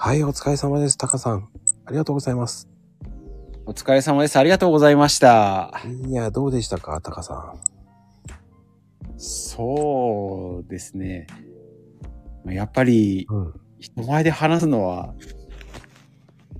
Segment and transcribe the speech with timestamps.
[0.00, 1.48] はい、お疲れ様です、タカさん。
[1.84, 2.68] ありがとうございます。
[3.66, 4.36] お疲れ様です。
[4.38, 5.82] ありがとうございました。
[6.06, 7.60] いや、どうでしたか、タカさん。
[9.16, 11.26] そうですね。
[12.46, 13.54] やっぱりうん。
[13.80, 15.14] 人前で話すのは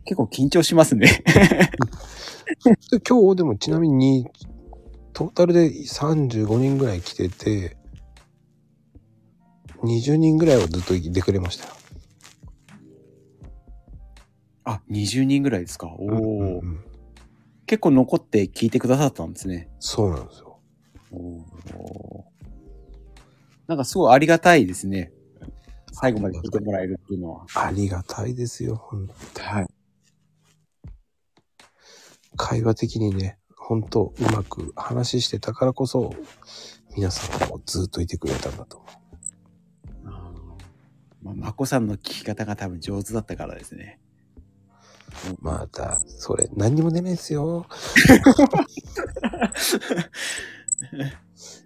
[0.04, 1.06] 結構緊張しますね。
[2.90, 4.26] で今日でもちなみに、
[5.12, 7.76] トータルで35人ぐらい来てて、
[9.84, 11.77] 20人ぐらいはずっといてくれましたよ。
[14.68, 15.86] あ、20人ぐらいですか？
[15.88, 16.84] おお、うんうんうん
[17.66, 19.68] 結構残って聞いてくださったんですね。
[19.78, 20.58] そうなんですよ。
[21.12, 22.22] おー
[23.66, 25.12] なんかすごいありがたいですね。
[25.92, 27.46] 最後まで聞いてもらえるっていうのは。
[27.54, 28.76] ありがたいですよ。
[28.76, 29.66] ほんはい。
[32.38, 36.14] 会話的にね、本当うまく話してたからこそ、
[36.96, 38.86] 皆さんもずっといてくれたんだと思
[40.04, 40.08] う。
[41.22, 44.00] まあ、まこさんの聞き方が多分上手だったからですね。
[45.40, 47.66] また、それ、何にも出ないですよ。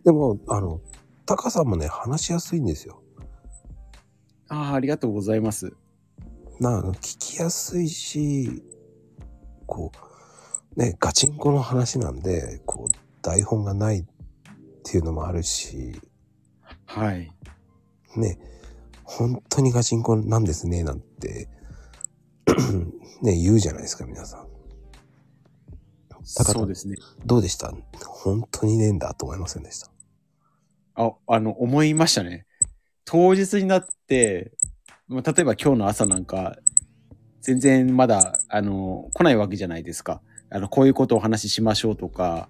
[0.05, 0.81] でも、あの、
[1.27, 3.03] タカさんもね、話しやすいんですよ。
[4.49, 5.73] ああ、ありがとうございます。
[6.61, 8.63] なあの、聞きやすいし、
[9.67, 9.93] こ
[10.77, 14.05] う、ね、ガチンコの話なんで、こう、台本がないっ
[14.85, 16.01] ていうのもあるし、
[16.87, 17.31] はい。
[18.17, 18.39] ね、
[19.05, 21.49] 本当にガチンコなんですね、なんて、
[23.23, 24.47] ね、言うじゃないですか、皆さん。
[26.25, 26.97] そうですね。
[27.27, 27.73] どうでした？
[28.07, 29.91] 本当にねえんだと思いませんでした。
[30.95, 32.47] あ、あの、思いましたね。
[33.05, 34.53] 当日になって、
[35.09, 36.57] まあ、例えば今日の朝なんか、
[37.41, 40.23] 全然まだ、あの、来ないわけじゃないですか。
[40.49, 42.49] あの、こういうことをお話ししましょうとか、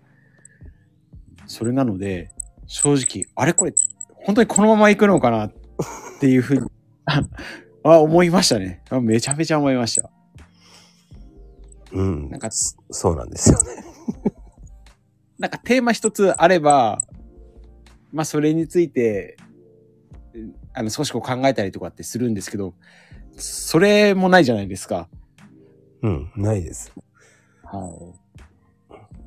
[1.47, 2.31] それなので、
[2.67, 3.75] 正直、あれこれ、
[4.15, 5.53] 本当にこのまま行くのかなっ
[6.21, 6.71] ていうふうに、
[7.85, 8.83] あ、思いましたね。
[8.91, 10.11] あめちゃめちゃ思いました。
[11.93, 12.41] うんなん。
[12.41, 13.85] か、そうなんですよね。
[15.39, 17.03] なんかテーマ一つあれば、
[18.13, 19.37] まあそれについて、
[20.35, 22.75] うんあの少しこう考えたりとかってするんですけど、
[23.37, 25.09] それもないじゃないですか。
[26.01, 26.91] うん、ないです。
[27.63, 28.15] は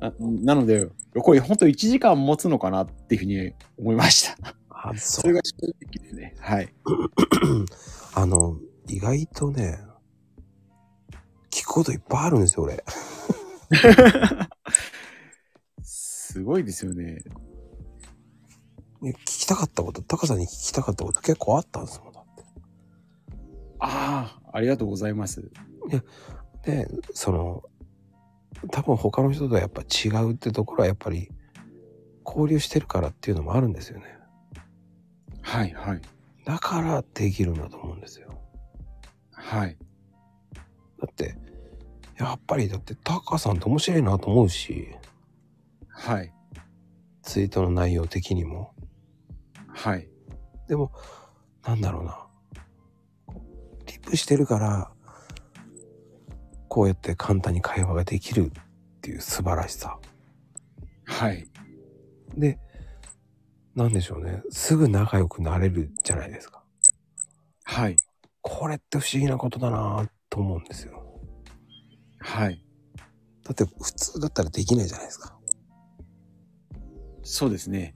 [0.00, 4.56] ななので、これ本当1時間持つのかなっていうふうに思いました。
[4.78, 6.34] あ、そそれが正直ですね。
[6.38, 6.72] はい。
[8.14, 9.80] あの、意外とね、
[11.50, 12.84] 聞くこといっぱいあるんですよ、俺。
[15.82, 17.22] すごいですよね。
[19.00, 22.44] ね聞きたかったこと、タカさんに聞きたかったこと結構あったんですもん、だって。
[23.78, 25.50] ああ、ありがとうございます。
[26.64, 27.62] で、その、
[28.70, 31.30] 多分他の人とはやっぱ違うってところはやっぱり
[32.24, 34.16] 交流してるからっていうのもあるんですよね。
[35.46, 36.00] はい、はい。
[36.44, 38.36] だからできるんだと思うんですよ。
[39.30, 39.76] はい。
[41.00, 41.36] だって、
[42.18, 44.88] やっぱりだってタカさんって面白いなと思うし、
[45.88, 46.32] はい。
[47.22, 48.74] ツイートの内容的にも。
[49.68, 50.08] はい。
[50.68, 50.90] でも、
[51.64, 52.26] なんだろうな。
[53.86, 54.90] リプしてるから、
[56.68, 59.98] こうやって簡単に会話ができるっていう素晴らしさ。
[61.04, 61.46] はい。
[62.36, 62.58] で、
[63.76, 64.42] なんでしょうね。
[64.50, 66.64] すぐ仲良くなれるじゃないですか。
[67.64, 67.96] はい。
[68.40, 71.20] これって不思議なことだなと思うんですよ。
[72.18, 72.64] はい。
[73.44, 75.36] だって普通だったらできないじゃないですか。
[77.22, 77.94] そうですね。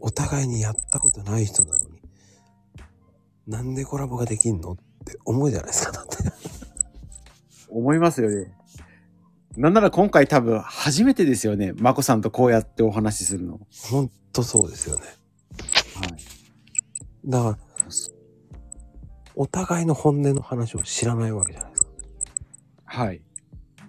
[0.00, 2.00] お互いにやったことない人なのに、
[3.46, 5.92] なんでコラボができんのって思うじゃないですか。
[5.92, 6.16] だって。
[7.68, 8.56] 思いますよね。
[9.56, 11.72] なんなら今回多分初めてですよね。
[11.76, 13.60] まこさんとこうやってお話しするの。
[13.90, 15.02] ほんとそうですよね。
[15.02, 17.30] はい。
[17.30, 17.58] だから、
[19.34, 21.90] お互いの本音の話を知らないわけじゃないですか。
[22.84, 23.22] はい。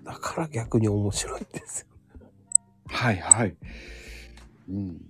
[0.06, 1.88] だから逆に面白いんですよ。
[2.88, 3.18] はい。
[3.18, 3.56] はい。
[4.70, 5.02] うん。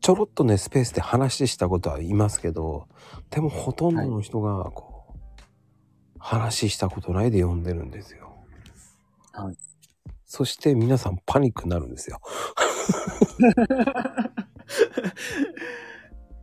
[0.00, 2.88] ちょろっとね、スペースで話したことはいますけど、
[3.30, 5.18] でもほとんどの人が、こう、
[6.18, 8.34] 話したことないで読んでるんですよ。
[9.32, 9.67] はい。
[10.28, 12.20] そして皆さんパニックになるんですよ。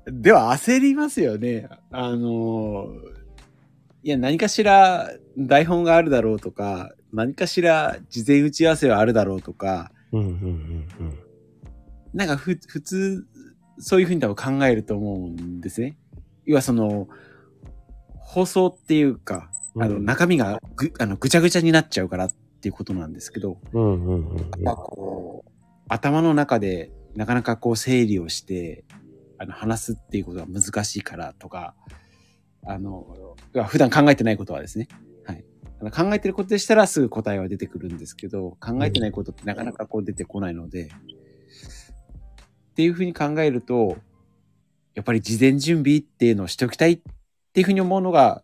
[0.08, 1.70] では焦りますよね。
[1.92, 2.88] あの、
[4.02, 11.20] いや、何かしら台本があるだろうとか、何かしら事前打ち合わせはあるだろうとか、うんうんうんうん。
[12.12, 13.28] なんかふ普通、
[13.78, 15.96] そういうふうに多分考えると思うんですね。
[16.46, 17.08] 要はその、
[18.18, 22.32] 放送っていうか、あの、うん中身がぐあのぐちゃぐちゃになっちゃうからっ
[22.66, 24.64] ていうことなんですけど、うんうんうんうん。
[24.64, 25.52] まあこう
[25.88, 28.86] 頭の中でなかなかこう整理をして、
[29.38, 31.76] あの、話すっていうことが難しいからとか、
[32.66, 33.36] あの、
[33.68, 34.88] 普段考えてないことはですね。
[35.26, 35.46] はい。
[35.92, 43.98] 考えてることでしたらすぐ答えは出てくるんですけど、考えてないことってなかなかこう出てこないので、っていうふうに考えると、
[44.96, 47.00] やっぱり事前準備っていうのをしておきたいっ
[47.54, 48.44] ていうふうに思うのが、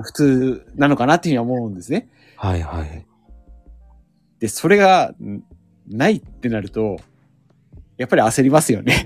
[0.00, 2.08] 普通なのかなっていうふうに思うんですね。
[2.36, 3.06] はいはい。
[4.38, 5.42] で、それがん
[5.86, 6.96] ないってなると、
[7.98, 9.04] やっぱり焦りますよね。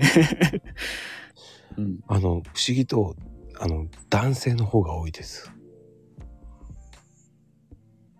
[1.77, 1.99] うん。
[2.07, 3.15] あの、不思議と、
[3.59, 5.51] あの、男性の方が多いです。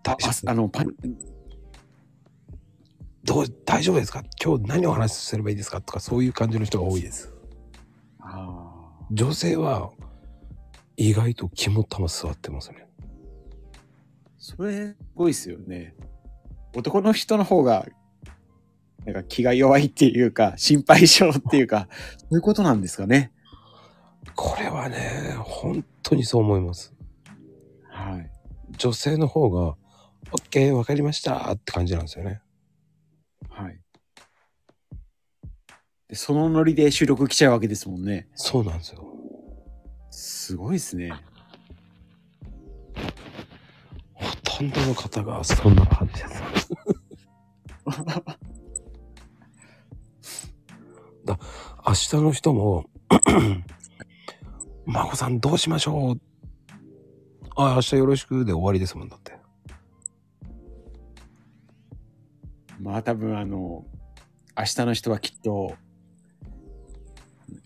[0.06, 0.16] あ
[0.46, 0.94] あの、パン、
[3.24, 4.22] どう大丈夫ですか？
[4.42, 5.80] 今日何をお話しすればいいですか？
[5.82, 7.32] とかそういう感じの人が多いです。
[9.10, 9.90] 女性は
[10.98, 12.88] 意外と肝っ玉座ってますね。
[14.36, 15.94] それ、すごいですよね。
[16.74, 17.86] 男の人の方が、
[19.06, 23.30] なんか気が弱いっていうか、心配性っていうか、そういうことなんですかね。
[24.34, 26.92] これはね、本当にそう思います。
[27.90, 28.30] はい。
[28.76, 29.76] 女性の方が、
[30.32, 32.42] OK、わかりましたって感じなんですよね。
[33.48, 33.80] はい。
[36.08, 38.26] で、そのノリで収録来ちゃうわけですもんね。
[38.34, 39.07] そうなんですよ。
[40.20, 41.12] すごいですね。
[44.14, 46.42] ほとんどの方がそんな感じです。
[51.86, 52.86] 明日の人も、
[54.86, 56.20] 孫さんどうしましょう？
[57.54, 59.38] あ、明日よろしくで終わりですもんだって。
[62.80, 63.84] まあ多分あの、
[64.56, 65.76] 明日の人はきっと、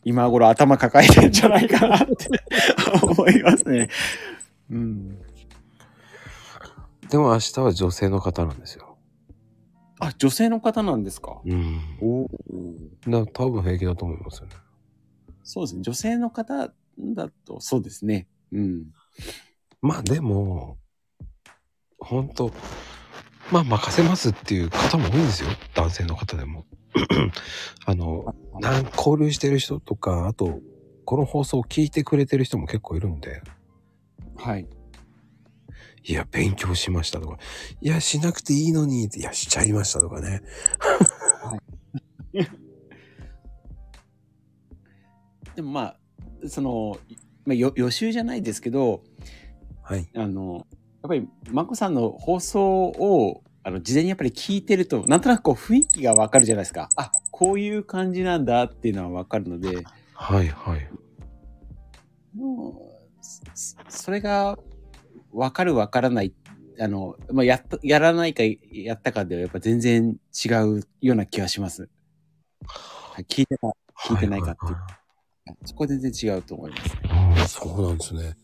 [0.04, 2.28] 今頃頭抱えてんじゃないかなって
[3.02, 3.88] 思いますね。
[4.70, 5.18] うん。
[7.08, 8.96] でも明日は女性の方なんですよ。
[10.00, 11.40] あ、女性の方なんですか？
[11.44, 11.78] うん。
[12.00, 12.28] お
[13.08, 14.54] だ多分平気だと思いますよね。
[15.44, 15.82] そうですね。
[15.82, 18.26] 女性の方だと、そうですね。
[18.52, 18.86] うん。
[19.80, 20.78] まあでも、
[21.98, 22.50] 本当
[23.52, 25.50] まあ任せますっていう方も多いんですよ。
[25.74, 26.64] 男性の方でも。
[27.84, 30.60] あの、なん交流してる人とか、あと、
[31.04, 33.42] この放送を聞いてくれてる人も結構いるんで、
[34.36, 34.66] はい。
[36.04, 37.38] いや、勉強しましたとか、
[37.80, 40.42] いや、しなくていいのに、いや、しちゃいましたとかね。
[45.54, 45.98] でもまあ、
[46.48, 46.96] その、
[47.44, 49.04] まあ、よ予習じゃないですけど、
[49.82, 50.08] はい。
[50.14, 50.66] あの、
[51.02, 56.88] やっぱり、まこさんの放送を、あの、事前にやっぱり聞いてると、なんとなくこう雰囲気がわかるじゃないですか。
[56.96, 59.84] あ、こういう感じなんだっていうのはわかるので、
[60.14, 60.88] はい、はい。
[62.36, 63.20] もう
[63.52, 64.58] そそれが
[65.32, 66.32] わかるわからない、
[66.78, 71.88] あの、まあ、やった、やらないかやったかではやっぱ全然違うような気がします。
[72.64, 73.68] はい聞いてた、
[74.06, 74.72] 聞いてないかっていう。
[74.72, 74.86] は
[75.64, 77.00] そこは全然違うと思いますね。
[77.04, 78.36] いはいはいそうなんですね。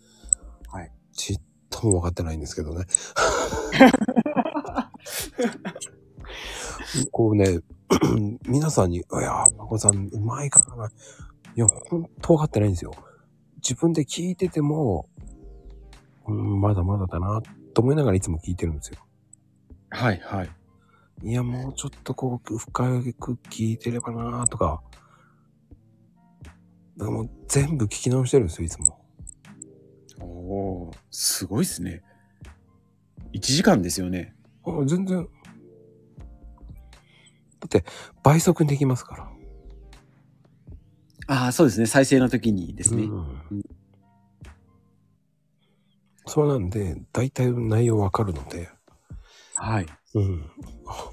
[0.69, 0.93] はい。
[1.13, 2.85] ちっとも分かってないんですけどね。
[7.13, 7.61] こうね、
[8.47, 10.89] 皆さんに、いや、まこさん、うまいからな。
[10.89, 12.93] いや、ほんと分かってないんですよ。
[13.57, 15.09] 自分で聞いてても、
[16.27, 17.41] うん、まだまだだな、
[17.75, 18.99] と思いながらいつも聞いてるんですよ。
[19.91, 20.51] はい、はい。
[21.23, 24.83] いや、もうちょっとこう、深く聞いてればな、とか。
[26.97, 28.98] だからもう全部聞き直してるんですよ、いつも。
[30.49, 32.03] おすごいですね。
[33.35, 34.35] 1時間ですよね。
[34.65, 35.29] あ全然。
[37.61, 37.85] だって、
[38.23, 39.31] 倍速にできますから。
[41.27, 41.87] ああ、そうですね。
[41.87, 43.05] 再生の時にですね。
[43.05, 43.63] うん
[46.31, 48.69] そうなんで、大体内容わかるので、
[49.55, 49.87] はい。
[50.15, 50.43] うん。
[50.85, 51.13] は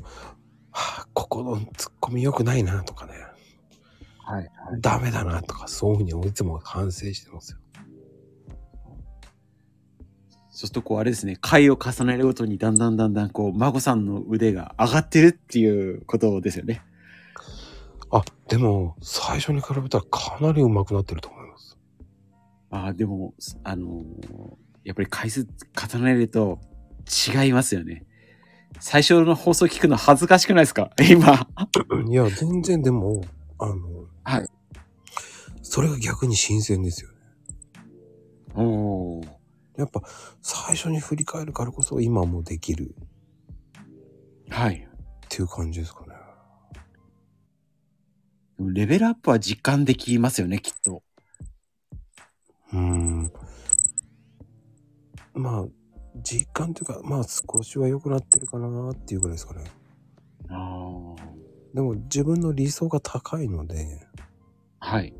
[0.73, 3.13] あ、ここのツッコミ良くないなとかね、
[4.19, 4.51] はい。
[4.81, 7.59] ダメだなとか、そういうふうにいつも反省してますよ。
[10.57, 11.37] そうすると、こう、あれですね。
[11.41, 16.81] 回を重ねるごとに、だんだんだんだん、こう、孫さんの腕が上がってるっていうことですよね。
[18.09, 21.77] あ、でも、最初に比べたらかなり上手くなってると思います。
[22.71, 23.33] ああ、でも、
[23.65, 25.47] あのーやっぱり回数
[25.91, 26.59] 重ねると
[27.35, 28.05] 違いますよね。
[28.79, 30.91] 最初の放送聞くの恥ずかしくないですか？
[31.09, 31.47] 今。
[32.07, 33.23] いや、全然でも、
[33.57, 33.75] あの、
[34.23, 34.47] はい。
[35.63, 37.15] それが逆に新鮮ですよね。
[38.53, 39.34] おー
[39.77, 40.01] やっぱ、
[40.41, 42.95] 最初に振り返るからこそ今もできる
[44.49, 44.87] はい。
[45.25, 46.15] っていう感じですかね。
[48.57, 51.03] でもレベルアップは実感できますよね、きっと。
[52.71, 53.31] うーん。
[55.33, 55.65] まあ、
[56.23, 59.63] 実感というか、まあ少しは良くなってるかなっていうぐらいですかね。
[60.49, 61.15] あ
[61.73, 64.07] でも自分の理想が高いので、
[64.79, 64.91] あ。
[64.91, 65.13] はい。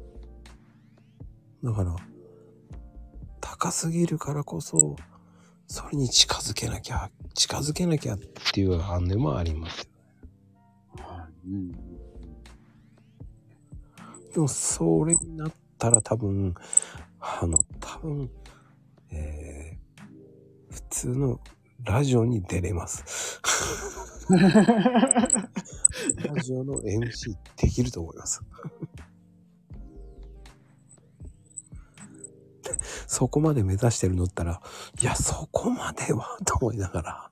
[1.63, 1.95] だから、
[3.65, 4.95] 高すぎるからこそ、
[5.65, 9.89] それに近づけなきゃ、近づけなきゃっていう反応もあります。
[11.47, 11.71] うん。
[11.71, 11.77] で
[14.37, 16.53] も、それになったら多分、
[17.19, 18.29] あの、多分、
[19.11, 21.39] えー、普通の
[21.83, 23.41] ラジオに出れます。
[24.29, 24.37] ラ
[26.43, 28.43] ジオの MC できると思います。
[33.15, 34.59] そこまで目指してるのったら、
[35.01, 37.31] いや、そこまでは、と思いながら。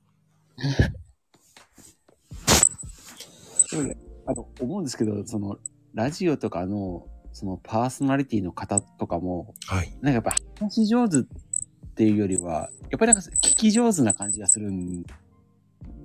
[3.69, 5.57] でもね、あの、思うんですけど、その、
[5.93, 9.91] ラジオとかの、そのパーソナリティの方とかも、はい。
[9.95, 11.23] なんかやっぱ話し上手っ
[11.95, 15.03] ていうよりは、やっぱりなんか聞き上手な感じがするん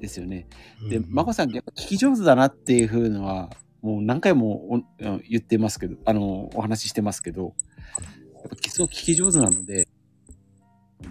[0.01, 0.49] ですよね。
[0.91, 9.89] で、うんまこさんやっぱ聞き上手だなっていう風のは、もう何回もお言ってますけど、あの、お話ししてますけど、やっぱすごく聞き上手なので、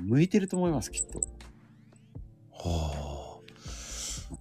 [0.05, 1.19] 向いてると思います、きっと。
[2.51, 3.39] は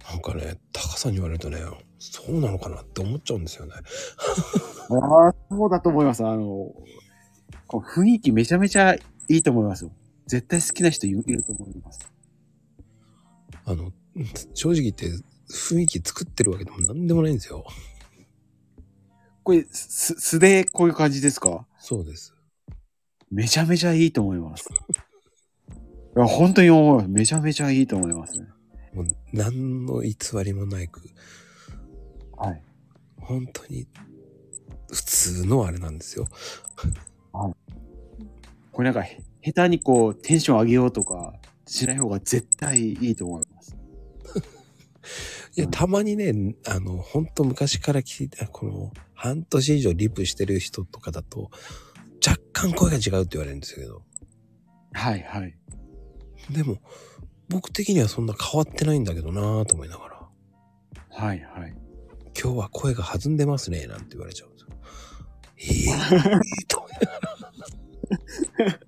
[0.09, 0.11] あ。
[0.11, 1.59] なんかね、高さんに言われるとね、
[1.99, 3.73] そうなのかなって思っちゃうんですよね。
[4.89, 6.25] ああ、そうだと思います。
[6.25, 6.73] あの、
[7.67, 9.91] こう雰囲気めちゃめちゃいいと思いますよ。
[10.25, 12.11] 絶対好きな人いいると思います。
[13.65, 13.91] あの、
[14.53, 15.07] 正直言って
[15.49, 17.65] 雰囲気作ってるわけでもなんでもないんですよ。
[19.43, 21.65] これ、す、素でこういう感じですか？
[21.79, 22.33] そうです。
[23.31, 24.69] めちゃめちゃいいと思います。
[26.15, 27.09] いや、本当に思います。
[27.09, 28.47] めちゃめちゃいいと思いますね。
[28.93, 31.01] もう何の偽りもないく、
[32.37, 32.63] はい。
[33.19, 33.87] 本当に
[34.91, 36.27] 普通のあれなんですよ。
[38.71, 41.33] これなんか、へ下手にこう、テンション上げようとか
[41.65, 43.75] しない方が絶対いいと思います。
[45.55, 51.49] いや、うんたまにね、あの、本当昔から聞いた、この、半年以上リプしてる人とかだと、
[52.57, 54.01] 若干声が違うって言われるんですけど、
[54.93, 55.55] はい、はい。
[56.49, 56.77] でも、
[57.49, 60.27] 僕的にはそんな変わってないんだけどなぁと思いながら、
[61.09, 61.75] はい、はい。
[62.39, 64.67] 今日は声が弾んでますね、なんて言われちゃうんですよ。
[65.59, 68.79] ええいいと思いながら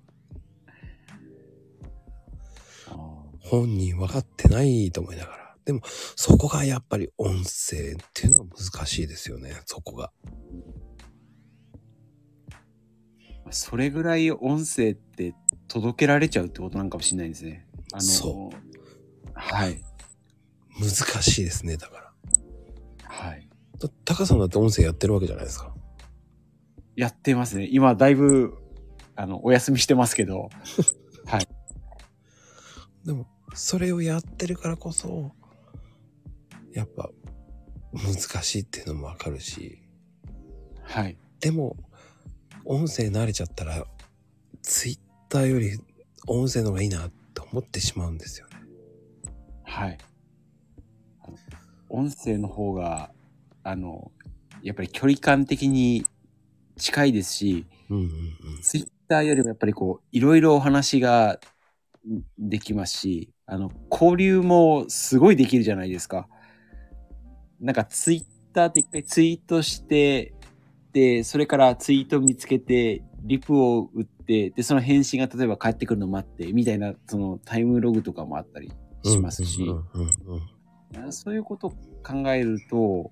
[3.40, 5.56] 本人分かってないと思いながら。
[5.64, 5.80] でも、
[6.16, 10.12] そこがやっぱり音声っていうのは難しいですよね、そこが。
[13.50, 15.34] それぐらい音声って
[15.68, 17.66] 届けられちゃうってことなんかもしれないですね。
[17.92, 18.50] あの、そ
[19.34, 19.80] はい。
[20.78, 20.90] 難
[21.22, 22.12] しいですね、だから。
[23.04, 23.48] はい。
[23.78, 25.74] だタカさんだって音声やってるわけじゃないですか。
[26.96, 27.68] やってますね。
[27.70, 28.54] 今、だいぶ、
[29.16, 30.50] あの、お休みしてますけど、
[33.04, 35.32] でも、それをやってるからこそ、
[36.72, 37.10] やっぱ、
[37.92, 39.82] 難しいっていうのもわかるし、
[40.82, 41.18] はい。
[41.40, 41.76] でも、
[42.70, 43.84] 音声慣れちゃったら、
[44.62, 44.98] ツイッ
[45.28, 45.76] ターより
[46.28, 48.52] 音声の方がいいなって思ってしまうんですよね。
[49.64, 49.98] はい。
[51.88, 53.10] 音声の方が、
[53.64, 54.12] あの、
[54.62, 56.06] やっぱり距離感的に
[56.76, 58.10] 近いですし、うんうんうん。
[58.62, 61.40] ツイッターよりもやっぱりこう、いろいろお話が
[62.08, 66.28] んできますし、あの、交流もすごいできるじゃないですか。
[67.60, 70.39] なんかツイッターって一回ツイートして、で、
[71.24, 78.72] それからツイート見つけて、リプを打って、で、その返信が例えば返ってくるのを待って、みたいな、そのタイムログとかもあったり
[79.04, 79.66] しますし、
[81.10, 81.70] そういうことを
[82.02, 83.10] 考えると、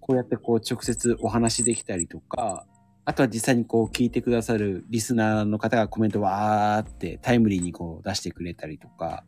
[0.00, 2.66] こうやってこう直接お話できたりとか、
[3.04, 9.24] あとは実際にこう聞いてくださるリスナーの方がコメントわーってタイムリーにこう出してくれたりとか、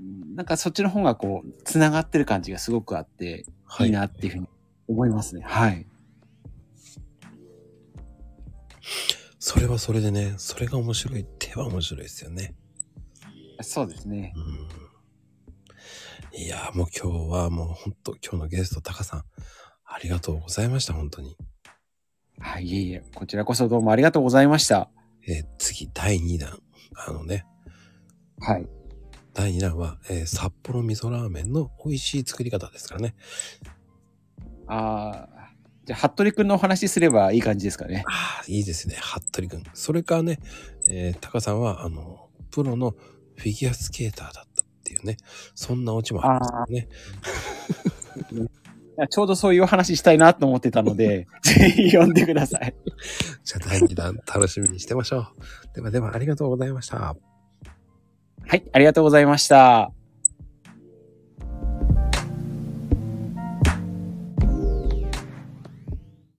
[0.00, 4.48] うんなんかそっちの方がこう、つながってる感じがすごくあって、はいいなっていうふうに
[4.88, 5.42] 思いますね。
[5.44, 5.86] はい。
[9.38, 12.54] それはそれでね、それが面白いっては面白いですよね。
[13.60, 14.32] そうですね。
[14.36, 14.40] う
[16.36, 16.40] ん。
[16.40, 19.22] いやーもう今日はもう本当今日のゲストタカさん、
[19.84, 21.36] ありがとうございました、本当に。
[22.38, 24.90] はい、いえいえ、こちらこそどうもありがとうございました。
[25.26, 26.60] えー次、第2弾。
[26.94, 27.44] あのね、
[28.40, 28.68] はい。
[29.34, 33.14] 第2弾は、えー札幌味噌ラーメンの美味しい作り方ですからね。
[34.66, 35.37] あー
[35.88, 38.04] じゃあ、服部くんのお話しすればいい感じですかね。
[38.06, 39.62] ああ、いいですね、服部くん。
[39.72, 40.38] それからね、
[40.86, 45.16] えータカさんは、あの、プロのフィギュアスケーターだったっていうね、
[45.54, 46.84] そんなオチもありますよ
[48.36, 48.48] ね。
[49.08, 52.74] ちょうどそういうお話したいなと思ってたので、 ぜひ読んでください。
[53.44, 55.26] じゃあ第2弾楽しみにしてましょう。
[55.74, 57.16] ではではありがとうございました。
[58.46, 59.97] はい、ありがとうございました。